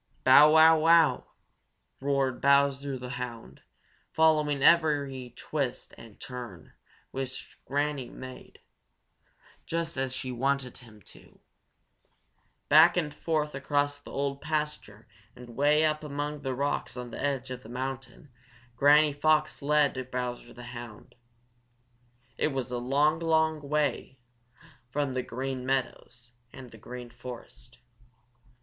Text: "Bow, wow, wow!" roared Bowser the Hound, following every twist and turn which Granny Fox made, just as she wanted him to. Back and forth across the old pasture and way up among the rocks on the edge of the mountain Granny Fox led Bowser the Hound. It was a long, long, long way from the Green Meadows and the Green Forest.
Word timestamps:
"Bow, 0.23 0.51
wow, 0.53 0.79
wow!" 0.79 1.27
roared 1.99 2.41
Bowser 2.41 2.97
the 2.97 3.11
Hound, 3.21 3.61
following 4.11 4.63
every 4.63 5.31
twist 5.35 5.93
and 5.95 6.19
turn 6.19 6.73
which 7.11 7.59
Granny 7.65 8.07
Fox 8.07 8.17
made, 8.17 8.61
just 9.67 9.97
as 9.97 10.11
she 10.11 10.31
wanted 10.31 10.79
him 10.79 11.03
to. 11.03 11.39
Back 12.67 12.97
and 12.97 13.13
forth 13.13 13.53
across 13.53 13.99
the 13.99 14.09
old 14.09 14.41
pasture 14.41 15.07
and 15.35 15.55
way 15.55 15.85
up 15.85 16.03
among 16.03 16.41
the 16.41 16.55
rocks 16.55 16.97
on 16.97 17.11
the 17.11 17.21
edge 17.21 17.51
of 17.51 17.61
the 17.61 17.69
mountain 17.69 18.31
Granny 18.75 19.13
Fox 19.13 19.61
led 19.61 20.09
Bowser 20.09 20.51
the 20.51 20.63
Hound. 20.73 21.13
It 22.39 22.47
was 22.47 22.71
a 22.71 22.79
long, 22.79 23.19
long, 23.19 23.59
long 23.59 23.69
way 23.69 24.17
from 24.89 25.13
the 25.13 25.21
Green 25.21 25.63
Meadows 25.63 26.31
and 26.51 26.71
the 26.71 26.79
Green 26.79 27.11
Forest. 27.11 27.77